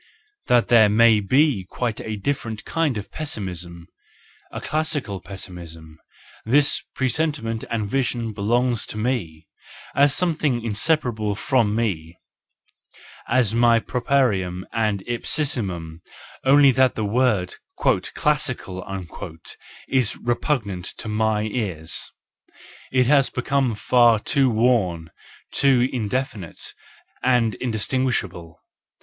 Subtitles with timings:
[0.47, 3.85] (That there may be quite a different kind of pessimism,
[4.51, 9.45] a classical pessimism—this presentiment and vision belongs to me,
[9.93, 12.17] as something inseparable from me,
[13.27, 15.99] as my proprium and ipsissimum;
[16.45, 18.83] only that the word" classical"
[19.99, 22.11] is repugnant to my ears,
[22.91, 25.11] it has become far too worn,
[25.51, 26.73] too indefinite
[27.21, 28.59] and indistinguish¬ able.